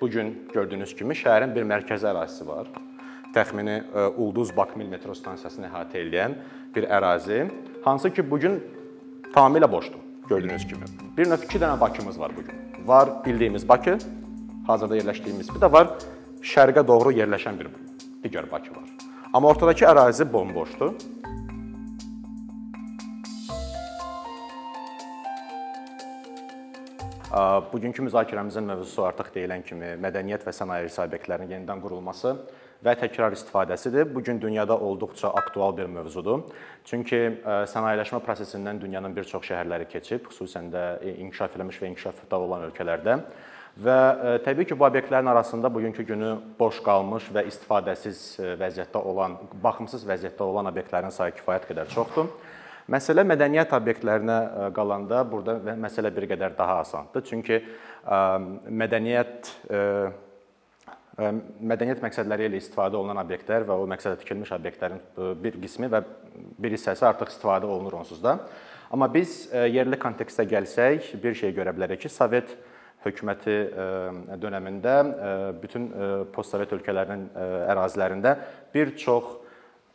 [0.00, 2.68] bu gün gördüyünüz kimi şəhərin bir mərkəzi ərazisi var.
[3.34, 6.36] Təxmini e, Ulduz Bakmil metro stansiyasını əhatə edən
[6.74, 7.44] bir ərazi,
[7.84, 8.60] hansı ki bu gün
[9.34, 10.88] tamamilə boşdur gördüyünüz kimi.
[11.18, 12.86] Bir növ 2 dənə Bakımız var bu gün.
[12.86, 13.98] Var bildiyimiz Bakı,
[14.66, 15.94] hazırda yerləşdiyimiz, bir də var
[16.42, 17.70] şərqə doğru yerləşən bir
[18.24, 18.86] digər Bakı var.
[19.32, 20.94] Amma ortadakı ərazi bomboşdur.
[27.72, 32.32] Bugünkü müzakirəmizin mövzusu artıq deyilən kimi mədəniyyət və sənaye irsi obyektlərinin yenidən qurulması
[32.82, 34.08] və təkrar istifadəsidir.
[34.14, 36.42] Bu gün dünyada olduqca aktual bir mövzudur.
[36.84, 42.66] Çünki sənayeləşmə prosesindən dünyanın bir çox şəhərləri keçib, xüsusən də inkişaf eləmiş və inkişafda olan
[42.72, 43.20] ölkələrdə.
[43.78, 43.98] Və
[44.42, 50.42] təbii ki, bu obyektlərin arasında bugünkü günü boş qalmış və istifadəsiz vəziyyətdə olan, baxımsız vəziyyətdə
[50.42, 52.26] olan obyektlərin sayı kifayət qədər çoxdur.
[52.90, 57.22] Məsələ mədəniyyət obyektlərinə e, qalanda burada məsələ bir qədər daha asandır.
[57.28, 58.18] Çünki e,
[58.82, 59.82] mədəniyyət e,
[61.20, 65.02] mədəniyyət məqsədləri ilə istifadə olunan obyektlər və o məqsədə tikilmiş obyektlərin
[65.42, 66.00] bir qismi və
[66.64, 68.38] bir hissəsi artıq istifadə olunur onsuz da.
[68.90, 72.54] Amma biz yerli kontekstə gəlsək, bir şey görə bilərik ki, Sovet
[73.04, 73.58] hökuməti
[74.40, 74.96] dövründə
[75.60, 75.90] bütün
[76.32, 77.28] postsovet ölkələrinin
[77.68, 78.34] ərazilərində
[78.72, 79.36] bir çox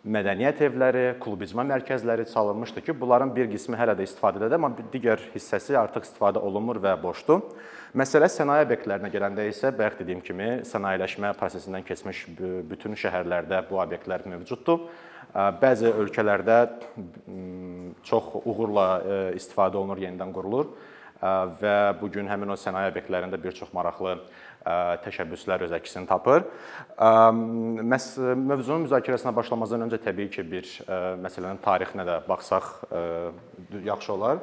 [0.06, 5.74] mədəniyyət evləri, klubizma mərkəzləri çalınmışdı ki, bunların bir qismi hələ də istifadədədir, amma digər hissəsi
[5.80, 7.42] artıq istifadə olunmur və boşdur.
[7.98, 12.26] Məsələ sənaye obyektlərinə gələndə isə bayaq dediyim kimi sənayeləşmə prosesindən keçmiş
[12.70, 14.86] bütün şəhərlərdə bu obyektlər mövcuddur.
[15.62, 16.60] Bəzi ölkələrdə
[18.06, 18.90] çox uğurla
[19.36, 20.70] istifadə olunur, yenidən qurulur
[21.62, 24.20] və bu gün həmin o sənaye obyektlərində bir çox maraqlı
[25.06, 26.46] təşəbbüslər öz əksini tapır.
[26.98, 30.70] Məs mövzunun müzakirəsinə başlamazdan öncə təbii ki, bir
[31.24, 32.72] məsələnin tarixinə də baxsaq
[33.86, 34.42] yaxşı olar.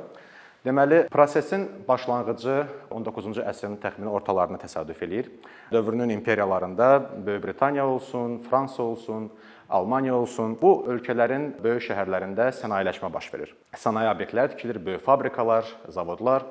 [0.63, 2.53] Deməli, prosesin başlanğıcı
[2.95, 5.27] 19-cu əsrin təxmini ortalarına təsadüf eləyir.
[5.73, 9.33] Dövrünün imperiyalarında Böyük Britaniya olsun, Fransa olsun,
[9.69, 13.57] Almaniya olsun, bu ölkələrin böyük şəhərlərində sənayeləşmə baş verir.
[13.75, 16.47] Sənaye obyektləri tikilir, böyük fabrikalar, zavodlar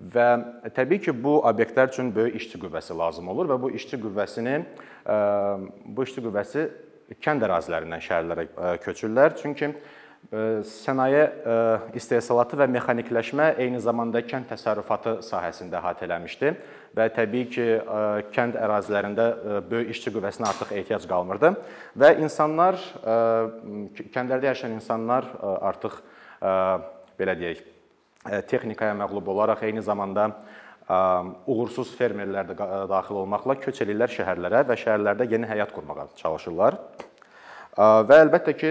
[0.00, 0.28] və
[0.74, 5.16] təbii ki, bu obyektlər üçün böyük işçi qüvvəsi lazım olur və bu işçi qüvvəsini e,
[5.84, 6.68] bu işçi qüvvəsi
[7.22, 9.36] kənd ərazilərindən şəhərlərə e, köçürlər.
[9.38, 9.74] Çünki e,
[10.66, 11.24] sənaye
[11.98, 16.54] istehsalatı və mexanikləşmə eyni zamanda kənd təsərrüfatı sahəsində əhatə eləmişdi
[16.96, 17.66] və təbii ki,
[18.36, 19.28] kənd ərazilərində
[19.70, 21.54] böyük işçi qüvvəsinə artıq ehtiyac qalmırdı
[21.96, 22.76] və insanlar
[24.12, 26.02] kəndlərdə yaşayan insanlar artıq
[27.18, 27.62] belə deyək,
[28.50, 30.30] texnikaya məğlub olaraq eyni zamanda
[31.46, 32.56] uğursuz fermerlər də
[32.90, 36.78] daxil olmaqla köç eləyirlər şəhərlərə və şəhərlərdə yeni həyat qurmağa çalışırlar.
[37.72, 38.70] Və əlbəttə ki,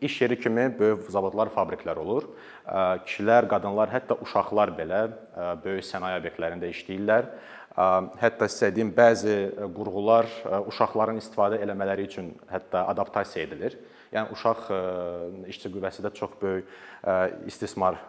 [0.00, 2.24] iş yeri kimi böyük zavodlar, fabriklər olur.
[3.04, 5.02] Kişilər, qadınlar, hətta uşaqlar belə
[5.64, 7.28] böyük sənaye obyektlərində işləyirlər.
[8.22, 9.36] Hətta sizə deyim, bəzi
[9.76, 10.30] qurğular
[10.72, 13.76] uşaqların istifadə eləmələri üçün hətta adaptasiya edilir.
[14.14, 14.64] Yəni uşaq
[15.52, 16.66] işçi qüvvəsi də çox böyük
[17.50, 18.00] istismar,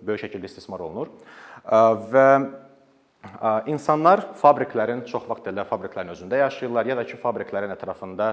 [0.00, 1.12] böyük şəkildə istismar olunur.
[2.12, 2.26] Və
[3.68, 8.30] İnsanlar fabriklərin çox vaxt elə fabriklərin özündə yaşayırlar, ya da ki, fabriklərin ətrafında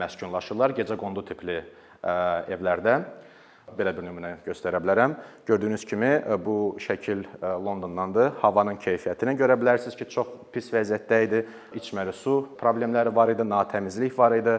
[0.00, 1.58] məskunlaşırlar gecə qondu tipli
[2.00, 2.94] evlərdə.
[3.76, 5.12] Belə bir nümunə göstərə bilərəm.
[5.46, 6.08] Gördüyünüz kimi
[6.42, 7.20] bu şəkil
[7.62, 8.32] Londondandır.
[8.40, 11.42] Havanın keyfiyyətini görə bilərsiniz ki, çox pis vəziyyətdə idi.
[11.76, 14.56] İçməli su problemləri var idi, natəmizlik var idi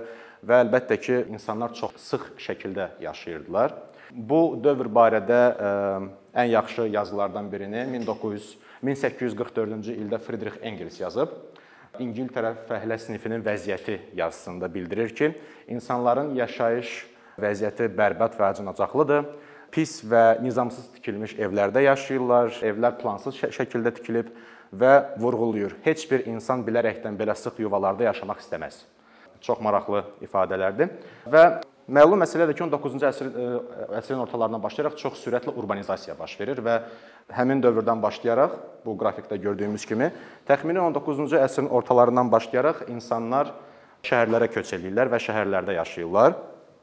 [0.48, 3.76] və əlbəttə ki, insanlar çox sıx şəkildə yaşayırdılar.
[4.12, 5.42] Bu dövr barədə
[6.36, 11.34] ən yaxşı yazılardan birini 1900 1844-cü ildə Friedrich Engels yazıb.
[12.02, 15.34] İngiltərə fəhlə sinifinin vəziyyəti yazısında bildirir ki,
[15.68, 16.94] insanların yaşayış
[17.42, 19.28] vəziyyəti bərbad və acınacaqlıdır.
[19.72, 24.34] Pis və nizamsız tikilmiş evlərdə yaşayırlar, evlər plansız şəkildə tikilib
[24.74, 25.78] və vurğulayır.
[25.86, 28.82] Heç bir insan bilərəkdən belə sıx yuvalarda yaşamaq istəməz.
[29.42, 30.92] Çox maraqlı ifadələrdir
[31.30, 31.46] və
[31.92, 33.46] Məlum məsələdir ki, 19-cu əsrin e,
[33.98, 36.78] əsrin ortalarından başlayaraq çox sürətli urbanizasiya baş verir və
[37.36, 38.54] həmin dövrdən başlayaraq
[38.86, 40.08] bu qrafikdə gördüyümüz kimi
[40.48, 43.52] təxmini 19-cu əsrin ortalarından başlayaraq insanlar
[44.08, 46.38] şəhərlərə köç eləyirlər və şəhərlərdə yaşayırlar.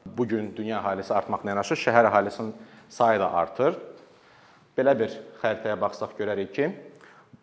[0.05, 2.53] Bu gün dünya əhalisi artmaqla yanaşı şəhər əhalisinin
[2.91, 3.81] sayı da artır.
[4.77, 6.69] Belə bir xəritəyə baxsaq görərik ki,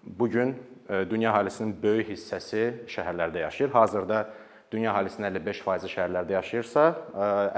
[0.06, 0.54] bu gün
[0.88, 3.74] e, dünya əhalisinin böyük hissəsi şəhərlərdə yaşayır.
[3.74, 4.26] Hazırda
[4.72, 6.84] dünya əhalisinin 55% şəhərlərdə yaşayırsa,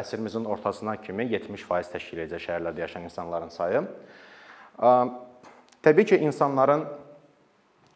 [0.00, 3.84] əsrimizin ortasına kimi 70% təşkil edəcək şəhərlərdə yaşayan insanların sayı.
[5.84, 6.84] Təbii ki, insanların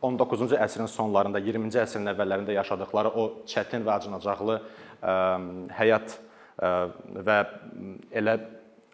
[0.02, 4.58] 19-cu əsrin sonlarında, 20-ci əsrin əvvəllərində yaşadıkları o çətin və acınacaqlı
[5.76, 6.16] həyat
[7.28, 7.38] və
[8.18, 8.38] elə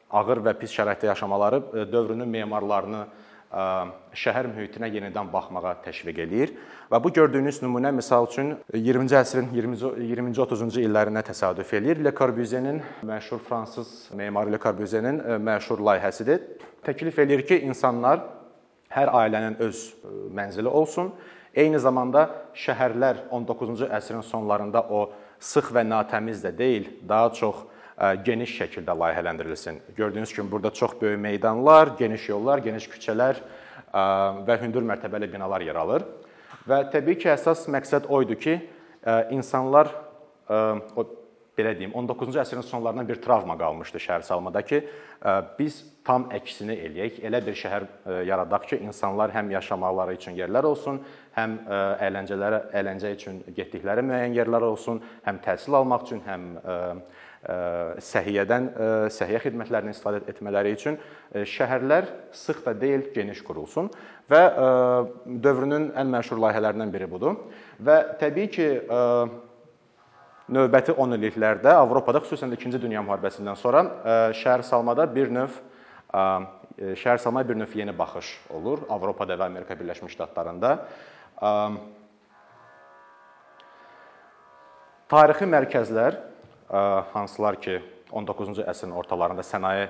[0.09, 3.07] ağır və pis şəraitdə yaşamaları dövrünün memarlarını
[3.49, 6.51] şəhər mühitinə yenidən baxmağa təşviq eləyir
[6.93, 12.03] və bu gördüyünüz nümunə məsəl üçün 20-ci əsrin 20-ci 30-cu illərinə təsadüf eləyir.
[12.05, 16.45] Le Corbusier-nin məşhur fransız memarı Le Corbusier-nin məşhur layihəsidir.
[16.85, 18.27] Təklif eləyir ki, insanlar
[18.93, 19.81] hər ailənin öz
[20.37, 21.15] mənzili olsun.
[21.57, 25.09] Eyni zamanda şəhərlər 19-cu əsrin sonlarında o
[25.41, 27.65] sıx və natəmiz də deyil, daha çox
[28.25, 29.81] geniş şəkildə layihələndirilsin.
[29.97, 33.43] Gördüyünüz kimi burada çox böyük meydanlar, geniş yollar, geniş küçələr
[34.47, 36.05] və hündür mərtəbəli binalar yer alır.
[36.69, 38.59] Və təbii ki, əsas məqsəd o idi ki,
[39.35, 39.91] insanlar
[40.49, 41.05] o
[41.59, 44.83] belə deyim, 19-cu əsrin sonlarından bir travma qalmışdı şəhər salmada ki,
[45.59, 47.19] biz tam əksini eləyək.
[47.27, 47.87] Elə bir şəhər
[48.29, 51.01] yaradaq ki, insanlar həm yaşamaqları üçün yerlər olsun,
[51.35, 51.57] həm
[52.07, 56.47] əyləncələrə, əyləncə üçün getdikləri müəyyən yerlər olsun, həm təhsil almaq üçün, həm
[57.39, 58.65] səhiyyədən,
[59.15, 60.97] səhiyyə xidmətlərindən istifadə etmələri üçün
[61.33, 63.93] şəhərlər sıx da deyil, geniş qurulsun
[64.31, 64.43] və
[65.45, 67.39] dövrünün ən məşhur layihələrindən biri budur.
[67.79, 68.69] Və təbii ki,
[70.51, 73.85] növbəti 10 illiklərdə Avropada, xüsusən də 2-ci dünya müharibəsindən sonra
[74.35, 75.61] şəhər salmada bir növ
[76.79, 80.71] şəhər salmaya bir növ yeni baxış olur Avropada və Amerika Birləşmiş Ştatlarında.
[85.09, 86.17] Tarixi mərkəzlər
[86.69, 89.89] hansılar ki 19-cu əsrin ortalarında sənaye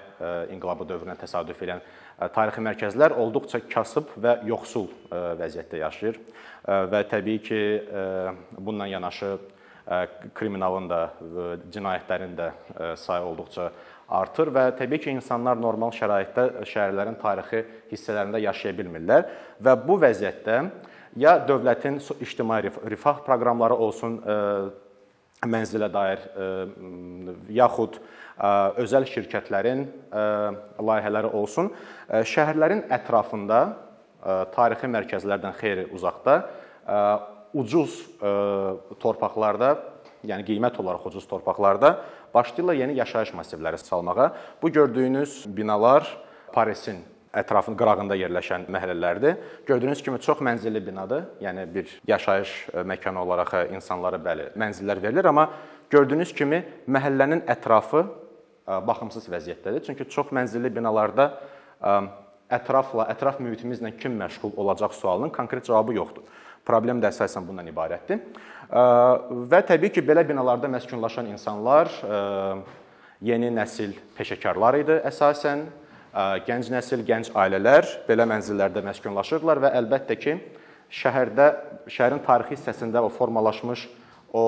[0.55, 1.83] inqilabı dövrünə təsadüf edən
[2.35, 6.19] tarixi mərkəzlər olduqca kasıb və yoxsul vəziyyətdə yaşayır.
[6.67, 7.61] Və təbii ki,
[8.59, 9.37] bununla yanaşı
[10.37, 10.99] kriminalın da,
[11.73, 12.51] cinayətlərin də
[13.01, 13.71] sayı olduqca
[14.19, 19.31] artır və təbii ki, insanlar normal şəraitdə şəhərlərin tarixi hissələrində yaşaya bilmirlər
[19.63, 20.59] və bu vəziyyətdə
[21.23, 24.21] ya dövlətin ictimai rifah proqramları olsun,
[25.47, 26.25] mənzilə dair
[27.55, 27.99] yaxud
[28.83, 29.85] özəl şirkətlərin
[30.83, 31.71] layihələri olsun,
[32.09, 33.61] şəhərlərin ətrafında
[34.55, 36.41] tarixi mərkəzlərdən xeyli uzaqda
[37.59, 38.01] ucuz
[39.03, 39.77] torpaqlarda,
[40.27, 41.95] yəni qiymət olaraq ucuz torpaqlarda
[42.35, 44.33] başlayırlar yeni yaşayış massivləri salmağa.
[44.63, 46.09] Bu gördüyünüz binalar
[46.53, 47.05] Parisin
[47.37, 49.37] ətrafın qırağında yerləşən məhəllələrdir.
[49.69, 51.27] Gördüyünüz kimi çox mənzilli binadır.
[51.43, 55.49] Yəni bir yaşayış e, məkanı olaraq e, insanlara bəli, mənzillər verilir, amma
[55.91, 59.85] gördüyünüz kimi məhəllənin ətrafı e, baxımsız vəziyyətdədir.
[59.87, 61.31] Çünki çox mənzilli binalarda
[62.51, 66.25] ətrafla, ətraf mühitimizlə kim məşğul olacaq sualının konkret cavabı yoxdur.
[66.67, 68.19] Problem də əsasən bundan ibarətdir.
[69.53, 71.89] Və təbii ki, belə binalarda məskunlaşan insanlar
[73.25, 75.63] yeni nəsil peşəkarlar idi əsasən
[76.15, 80.37] gənc nəsil, gənc ailələr belə mənzillərdə məskunlaşırlar və əlbəttə ki,
[80.89, 81.49] şəhərdə,
[81.91, 83.87] şəhərin tarixi hissəsində o formalaşmış
[84.33, 84.45] o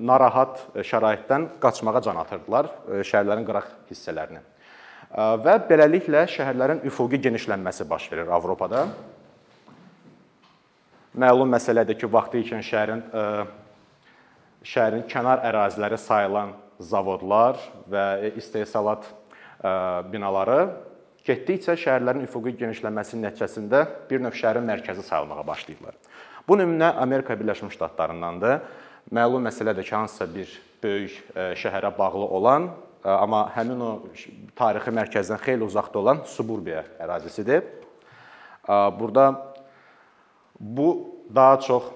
[0.00, 2.68] narahat şəraitdən qaçmağa can atırdılar
[3.00, 4.42] şəhərlərin qıraq hissələrinə.
[5.44, 8.86] Və beləliklə şəhərlərin üfüqi genişlənməsi baş verir Avropada.
[11.18, 13.02] Məlum məsələdir ki, vaxtı ikən şəhərin
[14.60, 17.58] şəhərin kənar əraziləri sayılan zavodlar
[17.90, 19.08] və istehsalat
[20.12, 20.60] binaları
[21.26, 25.98] getdikcə şəhərlərin üfüqi genişlənməsinin nəticəsində bir növ şəhərin mərkəzi sayılmağa başlayırlar.
[26.48, 28.62] Bu nümunə Amerika Birləşmiş Ştatlarındandır.
[29.12, 30.50] Məlum məsələdir ki, hansısa bir
[30.82, 31.18] böyük
[31.60, 32.70] şəhərə bağlı olan,
[33.04, 33.90] amma həmin o
[34.56, 37.64] tarixi mərkəzdən xeyli uzaqda olan suburbiya ərazisidir.
[38.68, 39.54] Burada
[40.60, 40.88] bu
[41.34, 41.92] daha çox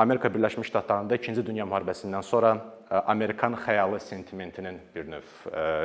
[0.00, 2.54] Amerika Birləşmiş Ştatlarında 2-ci Dünya müharibəsindən sonra
[3.06, 5.26] Amerikan xəyalı sentimentinin bir növ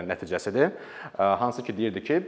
[0.07, 0.69] nəticəsidir.
[1.17, 2.19] Hansı ki deyirdi ki,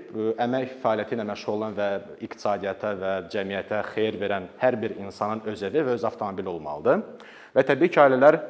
[0.44, 1.88] əmək fəaliyyəti ilə məşğul olan və
[2.27, 7.08] iqtisadiyyata və cəmiyyətə xeyir verən hər bir insanın öz evi və öz avtomobili olmalıdır.
[7.56, 8.41] Və təbii ki, ailələr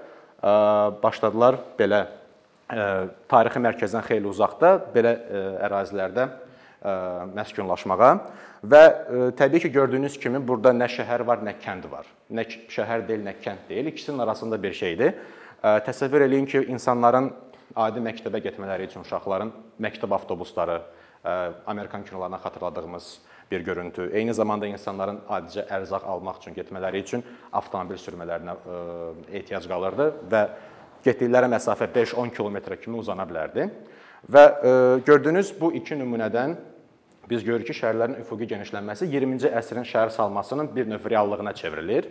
[1.06, 2.02] başladılar belə
[3.30, 5.14] tarixi mərkəzdən xeyli uzaqda belə
[5.70, 6.30] ərazilərdə
[6.84, 8.12] məskunlaşmağa
[8.68, 8.84] və
[9.38, 12.06] təbii ki, gördüyünüz kimi burada nə şəhər var, nə kənd var.
[12.30, 13.92] Nə şəhər deyil, nə kənd deyil.
[13.92, 15.16] İkisinin arasında bir şeydir.
[15.64, 17.32] Təsəvvür eləyin ki, insanların
[17.76, 20.82] adi məktəbə getmələri üçün uşaqların məktəb avtobusları,
[21.68, 23.18] Amerikan kinolarından xatırladığımız
[23.52, 24.10] bir görüntü.
[24.14, 28.56] Eyni zamanda insanların adicə ərzaq almaq üçün getmələri üçün avtomobil sürmələrinə
[29.32, 30.42] ehtiyac qalırdı və
[31.06, 33.70] getdikləri məsafə 5-10 kilometrə kimi uzana bilərdi.
[34.26, 34.46] Və
[35.06, 36.58] gördüyünüz bu iki nümunədən
[37.30, 42.08] biz görürük ki, şəhərlərin üfüqi genişlənməsi 20-ci əsrin şəhər salmasının bir növ reallığına çevrilir.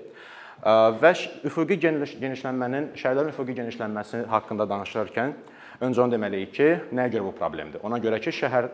[1.03, 1.13] Və
[1.45, 5.37] üfüqi genişlənmənin, şəhərlərin üfüqi genişlənməsi haqqında danışarkən
[5.85, 7.83] öncə onu deməliyik ki, nəyə görə bu problemdir?
[7.85, 8.71] Ona görə ki, şəhər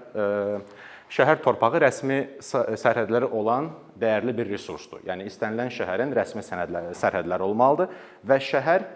[1.12, 3.68] şəhər torpağı rəsmi sərhədləri olan
[4.00, 5.02] dəyərli bir resursdur.
[5.04, 7.90] Yəni istənilən şəhərin rəsmi sənədləri, sərhədləri olmalıdır
[8.28, 8.86] və şəhər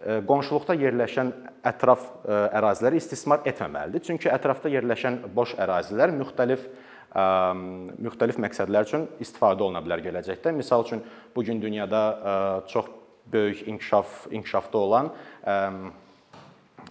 [0.00, 1.32] qonşuluqda yerləşən
[1.70, 4.04] ətraf əraziləri istismar etməməlidir.
[4.06, 6.64] Çünki ətrafda yerləşən boş ərazilər müxtəlif
[7.10, 10.52] müxtəlif məqsədlər üçün istifadə oluna bilər gələcəkdə.
[10.54, 11.02] Məsəl üçün
[11.34, 12.86] bu gün dünyada çox
[13.32, 15.10] böyük inkişaf inkişafda olan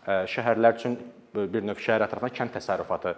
[0.05, 0.99] şəhərlər üçün
[1.33, 3.15] bir növ şəhər ətrafına kənd təsərrüfatı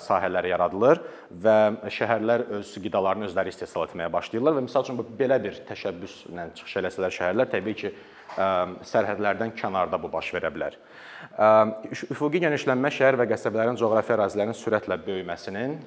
[0.00, 1.00] sahələri yaradılır
[1.44, 1.56] və
[1.92, 7.16] şəhərlər öz qidalarını özləri istehsal etməyə başlayırlar və məsəl üçün belə bir təşəbbüslə çıxış eləsələr
[7.18, 7.92] şəhərlər təbii ki,
[8.92, 10.78] sərhədlərdən kənarda bu baş verə bilər.
[12.12, 15.78] Üfüqi genişlənmə şəhər və qəsəbələrin coğrafi ərazilərinin sürətlə böyüməsinin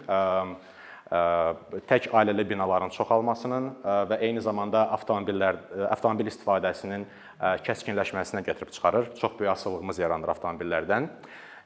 [1.90, 3.66] tək ailəli binaların çoxalmasının
[4.08, 5.58] və eyni zamanda avtomobillər
[5.92, 7.04] avtomobil istifadəsinin
[7.66, 9.10] kəskinləşməsinə gətirib çıxarır.
[9.20, 11.10] Çox böyük asılılığımız yaranır avtomobillərdən.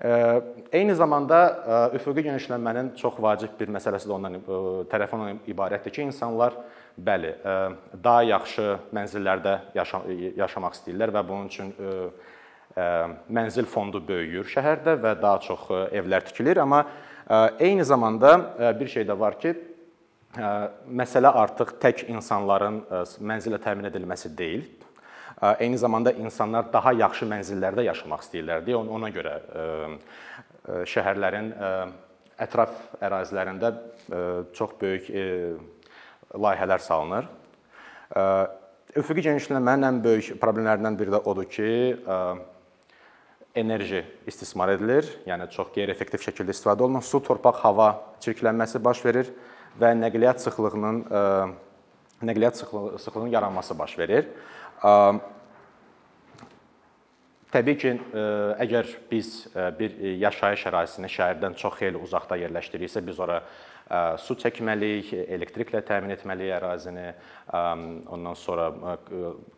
[0.04, 4.34] Eyni zamanda üfüqi genişlənmənin çox vacib bir məsələsi də ondan
[4.92, 6.58] tərəfi ondan ibarətdir ki, insanlar
[7.00, 7.32] bəli,
[8.04, 9.54] daha yaxşı mənzillərdə
[10.36, 11.72] yaşamaq istəyirlər və bunun üçün
[13.32, 16.84] mənzil fondu böyüyür şəhərdə və daha çox evlər tikilir, amma
[17.60, 18.36] Eyni zamanda
[18.80, 19.56] bir şey də var ki,
[20.36, 22.84] məsələ artıq tək insanların
[23.24, 24.68] mənzilə təmin edilməsi deyil.
[25.60, 29.34] Eyni zamanda insanlar daha yaxşı mənzillərdə yaşamaq istəyirlər deyə ona görə
[30.88, 31.50] şəhərlərin
[32.46, 32.72] ətraf
[33.04, 33.74] ərazilərində
[34.56, 35.10] çox böyük
[36.36, 37.27] layihələr salınır.
[38.96, 41.68] Üfüqi genişlənmənin ən böyük problemlərindən biri də odur ki,
[43.56, 47.04] enerji istismar edilir, yəni çox qeyri-effektiv şəkildə istifadə olunur.
[47.04, 47.89] Su, torpaq, hava
[48.24, 49.32] çirklənməsi baş verir
[49.80, 50.98] və nəqliyyat sıxlığının
[52.24, 54.27] nəqliyyat sıxlığının yaranması baş verir.
[57.56, 57.92] Təbii ki,
[58.62, 59.30] əgər biz
[59.80, 59.94] bir
[60.25, 63.39] yaşayış ərazisini şəhərdən çox xeyli uzaqda yerləşdiriksə, biz ora
[64.20, 67.08] su çəkməliyik, elektriklə təmin etməliyik ərazini,
[67.54, 68.68] ondan sonra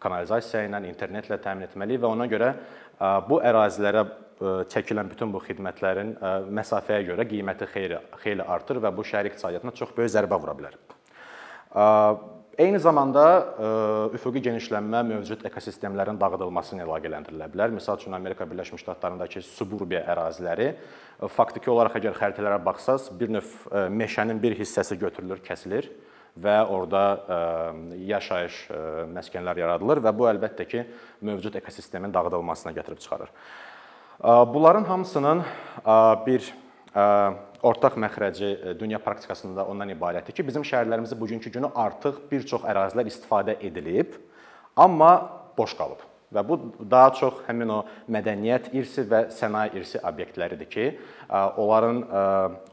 [0.04, 2.54] kanalizasiya ilə, internetlə təmin etməliyik və ona görə
[3.28, 4.06] bu ərazilərə
[4.70, 6.14] çəkilən bütün bu xidmətlərin
[6.54, 10.78] məsafəyə görə qiyməti xeyli xeyli artır və bu şəhər iqtisadiyyatına çox böyük zərbə vura bilər.
[12.58, 13.24] Eyni zamanda
[14.18, 17.76] üfüqi genişlənmə mövcud ekosistemlərin dağıdılması ilə əlaqələndirilə bilər.
[17.76, 20.72] Məsəl üçün Amerika Birləşmiş Ştatlarındakı suburbiya əraziləri
[21.36, 23.52] faktiki olaraq əgər xəritələrə baxsaz, bir növ
[23.94, 25.92] meşənin bir hissəsi götürülür, kəsilir
[26.34, 27.04] və orada
[27.94, 28.58] yaşayış
[29.14, 30.86] məskənlər yaradılır və bu əlbəttə ki,
[31.30, 33.30] mövcud ekosistemin dağıdılmasına gətirib çıxarır.
[34.50, 35.46] Bunların hamısının
[36.26, 36.54] bir
[37.64, 43.10] ortaq məxrəci dünya praktikasında ondan ibarətdir ki, bizim şəhərlərimizi bugünkü günü artıq bir çox ərazilər
[43.10, 44.14] istifadə edilib,
[44.76, 45.14] amma
[45.58, 46.04] boş qalıb.
[46.34, 46.58] Və bu
[46.92, 47.78] daha çox həmin o
[48.12, 50.88] mədəniyyət irsi və sənaye irsi obyektləridir ki,
[51.32, 52.02] onların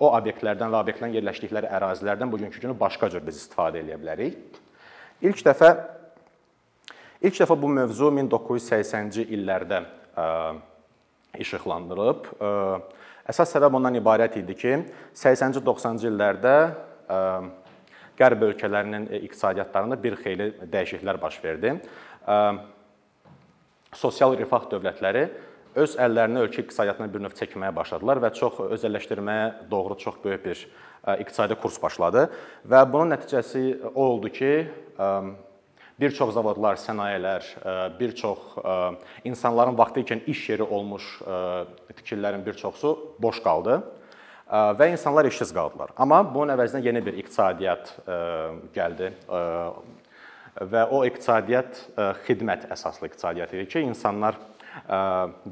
[0.02, 4.58] o obyektlərdən və obyektlərin yerləşdikləri ərazilərdən bugünkü günü başqa cür biz istifadə edə bilərik.
[5.22, 5.70] İlk dəfə
[7.22, 9.84] ilk dəfə bu mövzu 1980-ci illərdə
[11.38, 12.26] işıqlandırılıb.
[13.24, 14.72] Əsas səbəb ondan ibarət idi ki,
[15.16, 16.56] 80-ci 90-cı illərdə
[18.18, 21.72] qərb ölkələrinin iqtisadiyyatlarında bir xeyli dəyişikliklər baş verdi.
[23.94, 25.24] Sosial rifah dövlətləri
[25.80, 30.66] öz əllərinə ölkə iqtisadiyyatını bir növ çəkməyə başladılar və çox özəlləşdirməyə doğru çox böyük bir
[31.24, 32.28] iqtisadi kurs başladı.
[32.68, 33.64] Və bunun nəticəsi
[33.94, 34.52] o oldu ki,
[36.00, 37.46] bir çox zavodlar, sənayələr,
[37.98, 38.38] bir çox
[39.24, 41.10] insanların vaxtı ikən iş yeri olmuş
[41.94, 43.82] tikililərin bir çoxusu boş qaldı
[44.50, 45.94] və insanlar işsiz qaldılar.
[45.96, 47.94] Amma bunun əvəzinə yeni bir iqtisadiyyat
[48.74, 49.12] gəldi
[50.60, 54.98] və o iqtisadiyyat e, xidmət əsaslı iqtisadiyyat idi ki, insanlar e,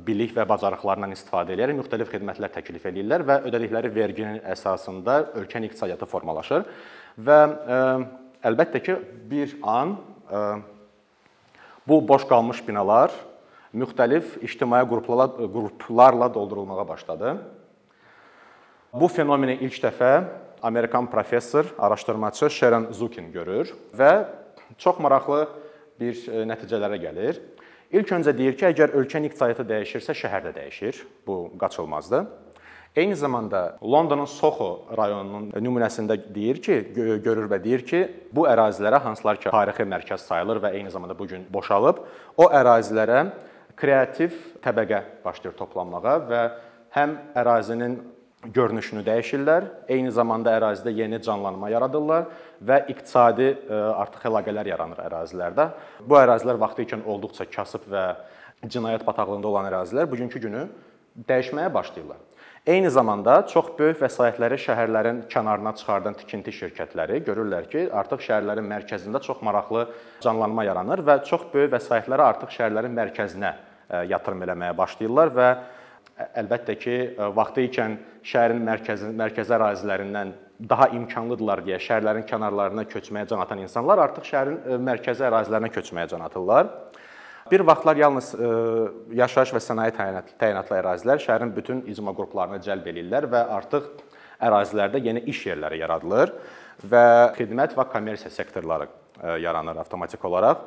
[0.07, 6.09] bilik və bacarıqlarından istifadə edərək müxtəlif xidmətlər təklif edirlər və ödədikləri verginin əsasında ölkənin iqtisadiyyatı
[6.11, 6.67] formalaşır
[7.19, 7.81] və e,
[8.51, 8.99] əlbəttə ki,
[9.31, 9.97] bir an
[11.89, 13.13] bu boş qalmış binalar
[13.75, 17.37] müxtəlif ictimai qruplarla doldurulmağa başladı.
[18.93, 20.13] Bu fenomeni ilk dəfə
[20.63, 24.27] Amerikan professor, araşdırmaçı Sharon Zukin görür və
[24.79, 25.47] çox maraqlı
[26.01, 27.41] bir e, nəticələrə gəlir.
[27.93, 31.03] İlk öncə deyir ki, əgər ölkənin iqtisadiyyatı dəyişirsə, şəhər də dəyişir.
[31.27, 32.29] Bu qaçılmazdır.
[32.97, 36.75] Eyni zamanda Londonun Soho rayonunun nümunəsində deyir ki,
[37.25, 38.01] görür və deyir ki,
[38.37, 42.03] bu ərazilərə hansılar ki, tarixi mərkəz sayılır və eyni zamanda bu gün boşalıb,
[42.37, 43.23] o ərazilərə
[43.81, 46.43] kreativ təbəqə başlayır toplanmağa və
[46.93, 47.97] həm ərazinin
[48.53, 52.27] görünüşünü dəyişirlər, eyni zamanda ərazidə yeni canlanma yaradırlar
[52.61, 55.69] və iqtisadi e, artıq əlaqələr yaranır ərazilərdə.
[56.05, 58.05] Bu ərazilər vaxtı ikən olduqca kasıb və
[58.67, 60.67] cinayət bataqlığında olan ərazilər bugünkü günü
[61.29, 62.21] dəyişməyə başlayırlar.
[62.67, 69.19] Eyni zamanda çox böyük vəsaitləri şəhərlərin kənarına çıxardan tikinti şirkətləri görürlər ki, artıq şəhərlərin mərkəzində
[69.25, 69.89] çox maraqlı
[70.23, 75.49] canlanma yaranır və çox böyük vəsaitləri artıq şəhərlərin mərkəzinə e, yatırım eləməyə başlayırlar və
[76.45, 76.97] əlbəttə ki,
[77.35, 77.99] vaxtı ikən
[78.31, 80.33] şəhərin mərkəzi mərkəzi ərazilərindən
[80.71, 86.23] daha imkanlıdırlar deyə şəhərlərin kənarlarına köçməyə can atan insanlar artıq şəhərin mərkəzi ərazilərinə köçməyə can
[86.31, 86.71] atırlar.
[87.51, 88.33] Bir vaxtlar yalnız
[89.19, 93.89] yaşayış və sənaye təyinatlı ərazilər şəhərin bütün icma qruplarını cəlb eləyirlər və artıq
[94.43, 96.35] ərazilərdə yeni iş yerləri yaradılır
[96.93, 97.05] və
[97.37, 98.89] xidmət və kommersiya sektorları
[99.23, 100.63] yaranır avtomatik olaraq.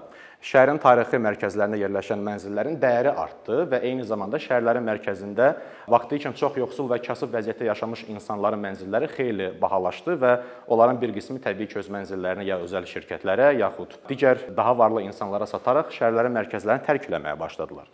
[0.45, 5.47] Şəhərin tarixi mərkəzlərində yerləşən mənzillərin dəyəri artdı və eyni zamanda şəhərlərin mərkəzində
[5.89, 10.33] vaxtı ikən çox yoxsul və kasıb vəziyyətdə yaşamış insanların mənzilləri xeyli bahalaşdı və
[10.67, 15.49] onların bir qismi təbii ki, öz mənzillərini ya özəl şirkətlərə, yaxud digər daha varlı insanlara
[15.49, 17.89] sataraq şəhərlərin mərkəzlərini tərk etməyə başladılar.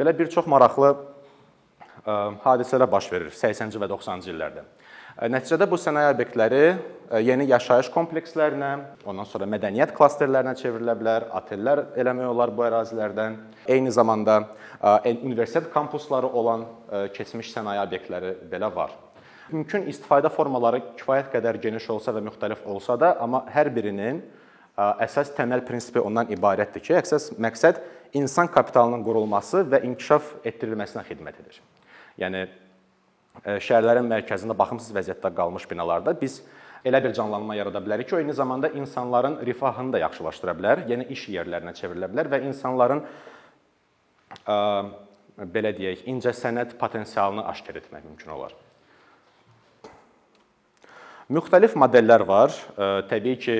[0.00, 0.94] Belə bir çox maraqlı
[2.46, 4.64] hadisələr baş verir 80-ci və 90-cı illərdə.
[5.20, 6.60] Nəticədə bu sənaye obyektləri
[7.20, 8.70] yeni yaşayış komplekslərinə,
[9.04, 13.36] ondan sonra mədəniyyət klasterlərinə çevrilə bilər, otellər eləmək olar bu ərazilərdən.
[13.68, 14.38] Eyni zamanda
[15.10, 16.64] universitet kampusları olan
[17.12, 18.94] keçmiş sənaye obyektləri belə var.
[19.52, 24.22] Mümkün istifadə formaları kifayət qədər geniş olsa və müxtəlif olsa da, amma hər birinin
[24.80, 27.84] əsas təməl prinsipi ondan ibarətdir ki, əsas məqsəd
[28.16, 31.60] insan kapitalının qurulması və inkişaf etdirilməsinə xidmət edir.
[32.16, 32.46] Yəni
[33.44, 36.40] şəhərlərin mərkəzində baxımsız vəziyyətdə qalmış binalarda biz
[36.84, 41.06] elə bir canlanma yarada bilərik ki, o eyni zamanda insanların rifahını da yaxşılaşdıra bilər, yeni
[41.12, 43.04] iş yerlərinə çevrilə bilər və insanların
[44.46, 44.56] ə,
[45.40, 48.52] belə deyək, incəsənət potensialını aşkar etmək mümkün olar.
[51.30, 52.54] Müxtəlif modellər var.
[53.06, 53.56] Təbii ki,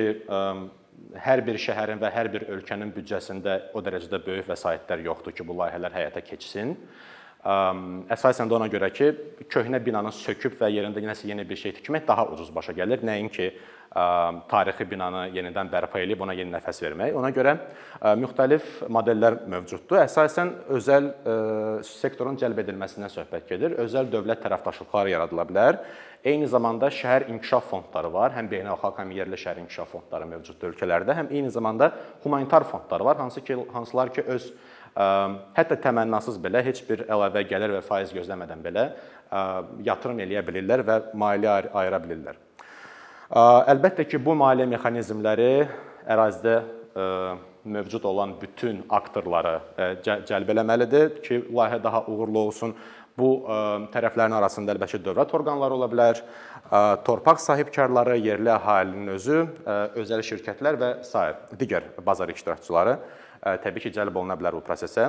[1.23, 5.55] hər bir şəhərin və hər bir ölkənin büdcəsində o dərəcədə böyük vəsaitlər yoxdur ki, bu
[5.61, 6.75] layihələr həyata keçsin.
[7.41, 9.11] Əsasən də ona görə ki,
[9.49, 13.47] köhnə binanı söküb və yerində nəsə yeni bir şey tikmək daha ucuz başa gəlir, nəinki
[13.91, 17.15] tarixi binanı yenidən bərpa edib ona yeni nəfəs vermək.
[17.17, 17.57] Ona görə
[18.21, 19.99] müxtəlif modellər mövcuddur.
[20.05, 21.09] Əsasən özəl
[21.83, 23.75] sektorun cəlb edilməsindən söhbət gedir.
[23.83, 25.81] Özəl dövlət tərəfdaşlıqları yaradıla bilər.
[26.23, 28.37] Eyni zamanda şəhər inkişaf fondları var.
[28.37, 31.17] Həm beynəlxalq, həm yerli şəhər inkişaf fondları mövcuddur ölkələrdə.
[31.17, 31.89] Həm eyni zamanda
[32.23, 34.53] humanitar fondlar var, hansı ki, hansılar ki öz
[34.91, 38.89] Hətta təmənnasız belə heç bir əlavə gəlir və faiz gözləmədən belə
[39.87, 42.39] yatırım eləyə bilirlər və maliyyə ayıra bilirlər.
[43.71, 45.51] Əlbəttə ki, bu maliyyə mexanizmləri
[46.11, 46.57] ərazidə
[47.63, 49.61] mövcud olan bütün aktorları
[50.03, 52.75] cəlb eləməlidir ki, layihə daha uğurlu olsun.
[53.15, 53.29] Bu
[53.93, 56.19] tərəflərin arasında əlbəttə dövlət orqanları ola bilər,
[57.07, 59.41] torpaq sahibkarları, yerli əhalinin özü,
[60.03, 62.97] özəl şirkətlər və sair digər bazar iştirakçıları
[63.41, 65.07] təbii ki, cəlb oluna bilər bu prosesə.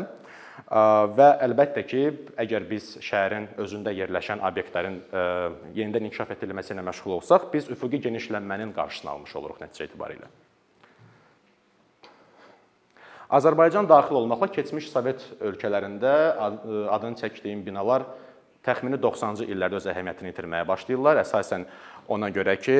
[1.16, 2.02] Və əlbəttə ki,
[2.44, 4.98] əgər biz şəhərin özündə yerləşən obyektlərin
[5.76, 10.28] yenidən inkişaf etdirilməsi ilə məşğul olsaq, biz üfüqi genişlənmənin qarşısını almış oluruq nəticə etibarilə.
[13.32, 16.12] Azərbaycan daxil olmaqla keçmiş Sovet ölkələrində
[16.92, 18.04] adını çəkdiyim binalar
[18.62, 21.22] təxmini 90-cı illərdə öz əhəmiyyətini itirməyə başlayırlar.
[21.24, 21.64] Əsasən
[22.12, 22.76] ona görə ki,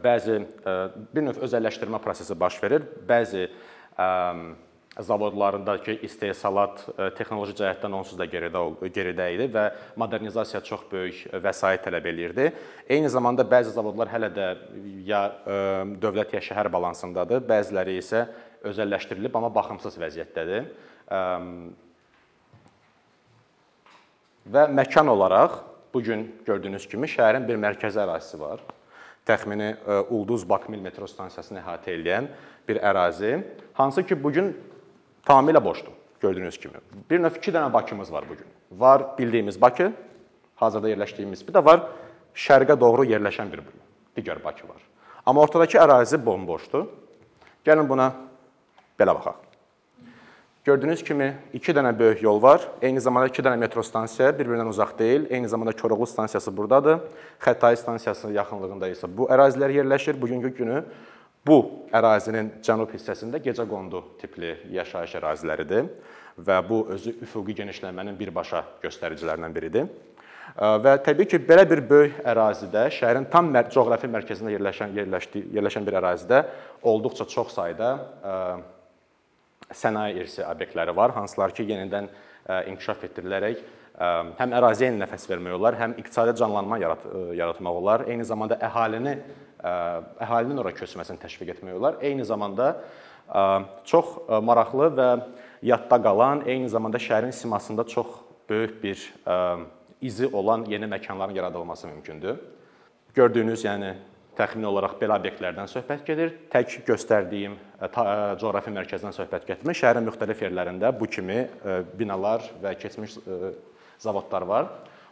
[0.00, 0.38] bəzi
[1.12, 2.88] bir növ özəlləşdirmə prosesi baş verir.
[3.06, 3.50] Bəzi
[4.96, 6.80] zavodlarındakı istehsalat
[7.18, 8.62] texnoloji cəhətdən onsuz da geridə
[8.94, 9.66] geridə idi və
[10.00, 12.46] modernizasiya çox böyük vəsait tələb eləyirdi.
[12.88, 14.46] Eyni zamanda bəzi zavodlar hələ də
[15.04, 15.22] ya
[16.00, 18.24] dövlət ya şəhər balansındadır, bəziləri isə
[18.66, 20.70] özəlləşdirilib amma baxımsız vəziyyətdədir.
[24.46, 25.60] Və məkan olaraq
[25.92, 28.64] bu gün gördüyünüz kimi şəhərin bir mərkəzi ərazisi var.
[29.26, 29.72] Təxmini
[30.10, 32.28] Ulduz Bakmil metro stansiyasını əhatə edən
[32.68, 33.40] bir ərazi,
[33.74, 34.52] hansı ki bu gün
[35.26, 36.82] tamamilə boşdur, gördüyünüz kimi.
[37.10, 38.46] Bir növ 2 dənə Bakımız var bu gün.
[38.70, 39.92] Var bildiyimiz Bakı,
[40.56, 41.88] hazırda yerləşdiyimiz, bir də var
[42.34, 43.64] şərqə doğru yerləşən bir
[44.16, 44.82] digər Bakı var.
[45.26, 46.86] Amma ortadakı ərazi bomboşdur.
[47.66, 48.12] Gəlin buna
[48.98, 49.45] belə baxaq.
[50.66, 52.64] Gördüyünüz kimi 2 dənə böyük yol var.
[52.82, 55.28] Eyni zamanda 2 dənə metro stansiya bir-birindən uzaq deyil.
[55.30, 57.04] Eyni zamanda Koroğlu stansiyası burdadır.
[57.38, 60.18] Xətai stansiyasının yaxınlığında isə bu ərazilər yerləşir.
[60.20, 60.82] Bugünkü günü
[61.46, 61.60] Bu
[61.94, 65.86] ərazinin cənub hissəsində gecəqondu tipli yaşayış əraziləridir
[66.42, 69.86] və bu özü üfüqi genişlənmənin birbaşa göstəricilərindən biridir.
[70.56, 76.00] Və təbii ki, belə bir böyük ərazidə, şəhərin tam coğrafi mərkəzində yerləşən yerləşdi yerləşən bir
[76.02, 76.42] ərazidə
[76.82, 77.92] olduqca çox sayda
[79.74, 82.10] sənaye irsi obyektləri var, hansılar ki, yenidən
[82.70, 83.64] inkişaf etdirilərək
[84.36, 89.16] həm əraziyə yeni nəfəs vermək olar, həm iqtisadi canlanma yarat yaratmaq olar, eyni zamanda əhalini
[90.22, 91.96] əhalinin ora köçməsini təşviq etmək olar.
[92.04, 92.82] Eyni zamanda
[93.88, 94.12] çox
[94.44, 95.08] maraqlı və
[95.66, 99.00] yadda qalan, eyni zamanda şəhərin simasında çox böyük bir
[100.00, 102.36] izi olan yeni məkanların yaradılması mümkündür.
[103.14, 103.94] Gördüyünüz, yəni
[104.36, 106.34] təxmini olaraq belə obyektlərdən söhbət gedir.
[106.52, 107.56] Tək göstərdiyim
[108.40, 109.76] coğrafi mərkəzdən söhbət getmir.
[109.78, 111.46] Şəhərin müxtəlif yerlərində bu kimi
[111.96, 113.18] binalar və keçmiş
[114.02, 114.68] zavodlar var.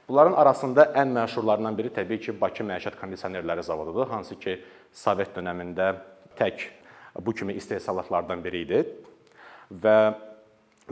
[0.08, 4.58] Bunların arasında ən məşhurlarından biri təbii ki, Bakı Məişət Kondisionerləri zavodudur, hansı ki,
[4.92, 5.94] Sovet dövründə
[6.36, 6.68] tək
[7.24, 8.82] bu kimi istehsalatlardan biri idi
[9.72, 9.96] və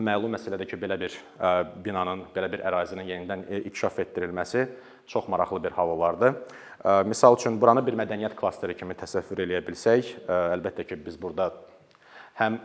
[0.01, 1.19] məlum məsələdir ki, belə bir
[1.85, 4.65] binanın, belə bir ərazinin yenidən inkişaf etdirilməsi
[5.07, 6.35] çox maraqlı bir hal olardı.
[6.83, 11.53] Məsəl üçün buranı bir mədəniyyət klasteri kimi təsəvvür eləyə bilsək, əlbəttə ki, biz burada
[12.41, 12.59] həm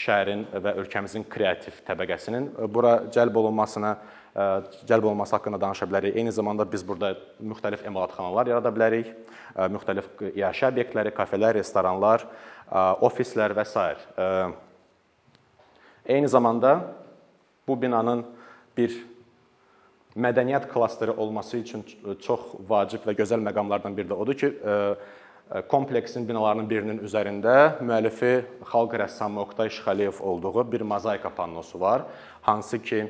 [0.00, 3.96] şəhərin və ölkəmizin kreativ təbəqəsinin bura cəlb olunmasına
[4.88, 6.16] cəlb olunması haqqında danışa bilərik.
[6.16, 9.12] Eyni zamanda biz burada müxtəlif emalatxanalar yarada bilərik,
[9.56, 12.26] müxtəlif iaşə obyektləri, kafelər, restoranlar,
[13.04, 13.84] ofislər və s.
[16.06, 16.74] Eyni zamanda
[17.68, 18.26] bu binanın
[18.76, 18.92] bir
[20.16, 21.84] mədəniyyət klasteri olması üçün
[22.24, 24.50] çox vacib və gözəl məqamlardan biri də odur ki,
[25.70, 28.32] kompleksin binalarının birinin üzərində müəllifi
[28.66, 32.06] xalq rəssamı Oqtay Şıxəliyev olduğu bir mozaika pannosu var,
[32.42, 33.04] hansı ki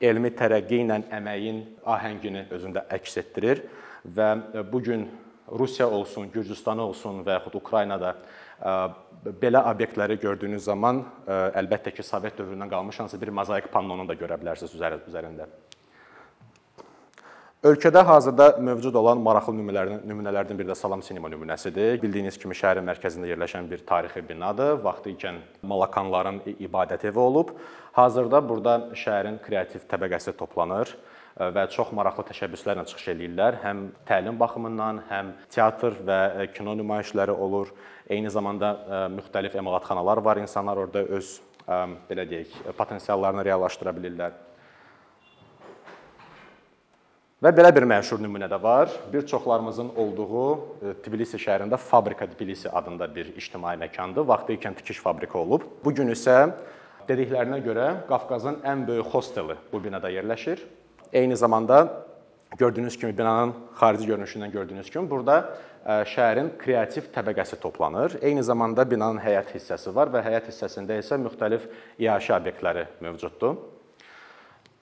[0.00, 3.66] elmi tərəqqi ilə əməyin ahəngini özündə əks etdirir
[4.06, 5.10] və bu gün
[5.52, 8.14] Rusiya olsun, Gürcüstan olsun və yaxud Ukraynada
[9.42, 14.38] belə obyektləri gördüyünüz zaman əlbəttə ki, Sovet dövründən qalmış hansı bir mozaik pannonu da görə
[14.40, 14.72] bilərsiniz
[15.10, 15.50] üzərində.
[17.62, 22.00] Ölkədə hazırda mövcud olan maraqlı nümunələrdən nümunələrdən biri də Salam Sinema nümunəsidir.
[22.02, 24.80] Bildiyiniz kimi şəhərin mərkəzində yerləşən bir tarixi binadır.
[24.82, 25.38] Vaxtı ikən
[25.70, 27.54] Malakanların ibadət evi olub.
[27.94, 30.90] Hazırda burada şəhərin kreativ təbəqəsi toplanır
[31.38, 33.62] və çox maraqlı təşəbbüslərlə çıxış eləyirlər.
[33.62, 36.20] Həm təlim baxımından, həm teatr və
[36.58, 37.70] kino nümayişləri olur.
[38.10, 38.74] Eyni zamanda
[39.14, 40.42] müxtəlif emalatxanalar var.
[40.42, 41.36] İnsanlar orada öz
[42.10, 44.34] belə deyək, potensiallarını reallaşdıra bilirlər.
[47.42, 48.90] Və belə bir məşhur nümunə də var.
[49.12, 54.28] Bir çoxlarımızın olduğu e, Tbilisi şəhərində Fabrika Tbilisi adında bir ictimai məkandır.
[54.28, 55.64] Vaxtı ikən tikiş fabriki olub.
[55.84, 56.36] Bu gün isə
[57.08, 60.62] dediklərinə görə Qafqazın ən böyük hosteli bu binada yerləşir.
[61.12, 62.04] Eyni zamanda
[62.58, 68.20] gördüyünüz kimi binanın xarici görünüşündən gördüyünüz kimi burada e, şəhərin kreativ təbəqəsi toplanır.
[68.22, 71.66] Eyni zamanda binanın həyət hissəsi var və həyət hissəsində isə müxtəlif
[71.98, 73.58] iaşə obyektləri mövcuddur.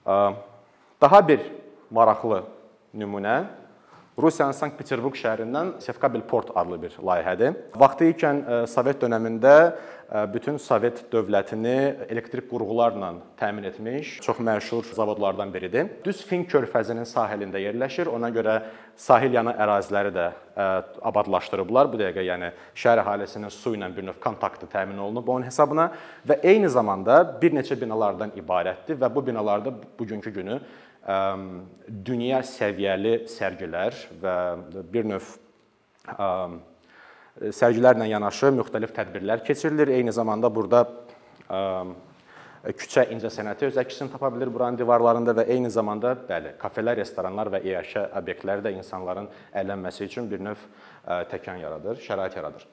[0.05, 0.19] E,
[1.01, 1.41] daha bir
[1.91, 2.43] maraqlı
[2.95, 3.37] nümunə
[4.19, 7.55] Rusiyanın Sankt-Peterburq şəhərindən Sevkabil Port adlı bir layihədir.
[7.79, 11.77] Vaxtı ikən e, Sovet dövründə e, bütün Sovet dövlətini
[12.11, 15.87] elektrik qurğularla təmin etmiş çox məşhur zavodlardan biridir.
[16.03, 18.11] Düz Fin körfəzinin sahilində yerləşir.
[18.11, 18.59] Ona görə
[18.99, 20.67] sahil yanı əraziləri də e,
[21.01, 21.89] abadlaşdırıblar.
[21.93, 25.87] Bu dəqiqə yəni şəhər əhalisinin su ilə bir növ kontaktı təmin olunub onun hesabına
[26.27, 30.59] və eyni zamanda bir neçə binalardan ibarətdir və bu binalarda bugünkü günü
[31.01, 34.35] dünya səviyyəli sərgilər və
[34.93, 35.31] bir növ
[37.57, 39.89] sərgilərlə yanaşı müxtəlif tədbirlər keçirilir.
[39.97, 40.85] Eyni zamanda burada
[42.77, 47.63] küçə incəsənəti öz əksini tapa bilir buranın divarlarında və eyni zamanda bəli, kafelər, restoranlar və
[47.65, 50.67] iaşə obyektləri də insanların əylənməsi üçün bir növ
[51.33, 52.67] təkan yaradır, şərait yaradır.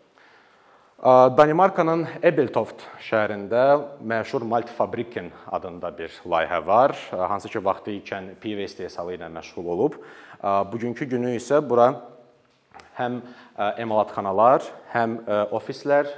[0.99, 3.61] Danimarkanın Ebeltoft şəhərində
[4.03, 10.01] məşhur Maltfabriken adında bir layihə var, hansı ki vaxtı ikən pivo istehsalı ilə məşğul olub.
[10.43, 11.87] Bugünkü günü isə bura
[12.99, 13.21] həm
[13.79, 15.15] emalatxanalar, həm
[15.55, 16.11] ofislər,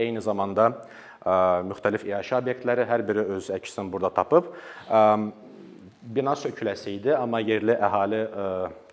[0.00, 0.70] eyni zamanda
[1.68, 4.48] müxtəlif iaşə obyektləri hər biri öz əksini burada tapıb.
[6.02, 8.24] Bina söküləsi idi, amma yerli əhali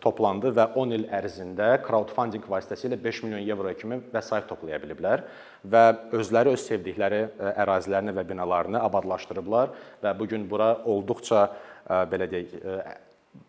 [0.04, 5.26] toplandı və 10 il ərzində crowdfunding vasitəsilə 5 milyon evro kimi vəsait toplaya biliblər
[5.66, 5.84] və
[6.16, 12.30] özləri öz sevdikləri e, ərazilərini və binalarını abadlaşdırıblar və bu gün bura olduqca e, belə
[12.32, 12.78] deyək e,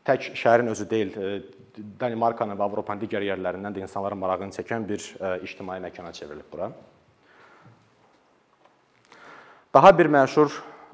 [0.09, 1.15] tək şəhərin özü deyil,
[2.01, 5.05] Danimarkanın və Avropanın digər yerlərindən də insanların marağını çəkən bir
[5.47, 6.69] ictimai məkana çevrilib bura.
[9.75, 10.51] Daha bir məşhur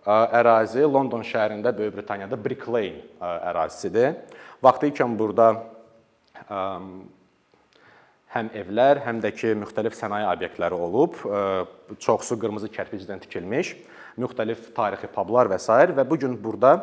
[0.07, 4.15] ərazi London şəhərində, Böyük Britaniyada Brick Lane ərazisidir.
[4.63, 5.51] Vaxtı ikən burada
[8.37, 11.19] həm evlər, həm də ki, müxtəlif sənaye obyektləri olub.
[12.03, 13.75] Çoxsu qırmızı kərpicdən tikilmiş,
[14.21, 15.73] müxtəlif tarixi pablar və s.
[15.97, 16.77] və bu gün burada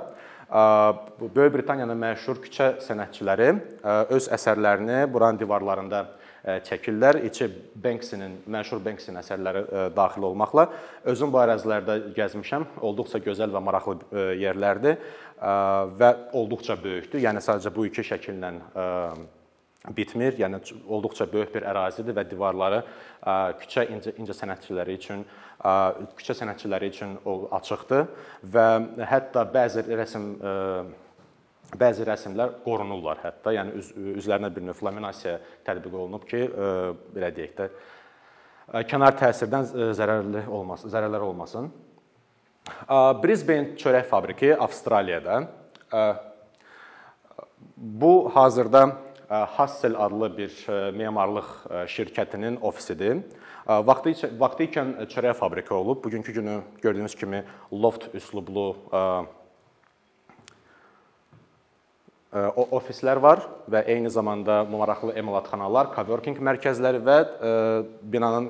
[0.54, 3.54] Böyük Britaniyanın məşhur küçə sənətçiləri
[4.14, 6.04] öz əsərlərini buranın divarlarında
[6.44, 7.22] çəkirlər.
[7.30, 7.48] İçi
[7.84, 9.62] Banksy-nin, məşhur Banksy-nin əsərləri
[9.96, 10.66] daxil olmaqla
[11.08, 12.66] özüm bu ərazilərdə gəzmişəm.
[12.84, 13.96] Olduqca gözəl və maraqlı
[14.42, 14.98] yerlərdir
[16.00, 17.24] və olduqca böyükdür.
[17.24, 18.52] Yəni sadəcə bu iki şəkillə
[19.96, 20.36] bitmir.
[20.40, 22.84] Yəni olduqca böyük bir ərazidir və divarları
[23.64, 25.24] küçə incə, incə sənətçiləri üçün
[26.20, 27.16] küçə sənətçiləri üçün
[27.56, 28.06] açıqdır
[28.52, 28.68] və
[29.08, 30.28] hətta bəzi rəsm
[31.80, 33.54] bəzi rəsmlər qorunurlar hətta.
[33.56, 36.44] Yəni üz, üzlərinə bir növ laminasiya tətbiq olunub ki,
[37.16, 37.70] belə deyək də
[38.90, 41.72] kənar təsirdən zərərli olmasın, zərərlər olmasın.
[43.24, 45.42] Brisbane çörək fabriki Avstraliyada
[47.78, 48.98] Bu hazırda
[49.32, 53.18] e, Hassel adlı bir e, memarlıq e, şirkətinin ofisidir.
[53.68, 56.04] Vaxtı vaxtı ikən çörək fabriki olub.
[56.04, 58.76] Bugünkü günü gördüyünüz kimi loft üslublu
[62.34, 67.18] ofislər var və eyni zamanda maraqlı emalatxanalar, coworking mərkəzləri və
[68.10, 68.50] binanın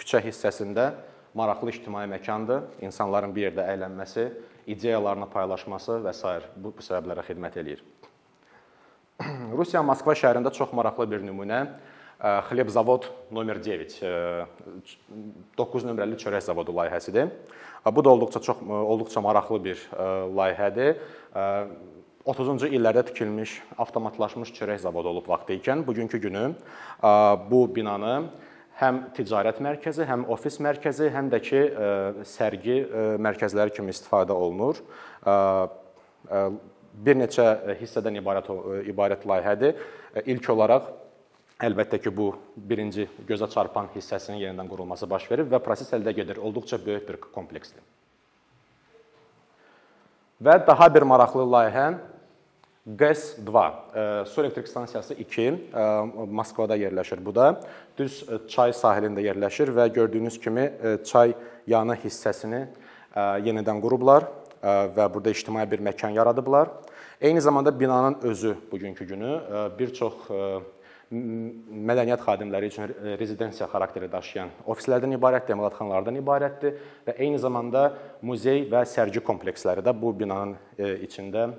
[0.00, 0.92] küçə hissəsində
[1.34, 2.64] maraqlı ictimai məkandır.
[2.80, 4.28] İnsanların bir yerdə əylənməsi,
[4.72, 6.36] ideyalarını paylaşması və s.
[6.56, 7.84] bu, bu səbəblərə xidmət eləyir.
[9.58, 11.66] Rusiya Moskva şəhərində çox maraqlı bir nümunə
[12.22, 13.96] Xlebzavod nomer 9
[15.58, 17.32] 9 nömrəli çörək zavodu layihəsidir.
[17.82, 19.80] Bu da olduqca çox olduqca maraqlı bir
[20.38, 21.00] layihədir.
[22.22, 26.44] 30-cu illərdə tikilmiş avtomatlaşmış çörək zavodu olub vaxtı ikən bugünkü günü
[27.50, 28.14] bu binanı
[28.78, 31.62] həm ticarət mərkəzi, həm ofis mərkəzi, həm də ki
[32.28, 32.78] sərgi
[33.22, 34.80] mərkəzləri kimi istifadə olunur.
[36.92, 38.50] Bir neçə hissədən ibarət
[38.90, 39.82] ibarət layihədir.
[40.24, 40.90] İlk olaraq
[41.62, 46.38] əlbəttə ki, bu birinci gözə çarpan hissəsinin yenidən qurulması baş verir və proses əldə gedir.
[46.38, 47.82] Olduqca böyük bir kompleksdir.
[50.42, 51.86] Və daha bir maraqlı layihə
[52.86, 55.54] GES-2, su elektrik stansiyası 2
[56.30, 57.60] Moskvada yerləşir bu da.
[57.98, 60.64] Düz çay sahilində yerləşir və gördüyünüz kimi
[61.06, 61.34] çay
[61.66, 62.64] yanı hissəsini
[63.46, 64.26] yenidən qurublar
[64.62, 66.68] və burada ictimai bir məkan yaradıblar.
[67.20, 69.40] Eyni zamanda binanın özü bugünkü günü
[69.78, 70.14] bir çox
[71.12, 77.90] mədəniyyət xadimləri üçün rezidensiya xarakteri daşıyan ofislərdən ibarətdir, emalatxanalardan ibarətdir və eyni zamanda
[78.24, 80.56] muzey və sərgi kompleksləri də bu binanın
[81.04, 81.50] içində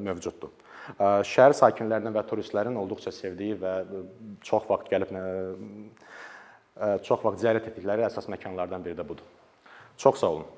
[0.00, 0.54] mövcuddur.
[0.96, 3.72] Şəhər sakinlərinin və turistlərin olduqca sevdiyi və
[4.46, 5.12] çox vaxt gəlib
[7.04, 9.24] çox vaxt ziyarət etdikləri əsas məkanlardan biri də budur.
[9.96, 10.48] Çox sağ olun.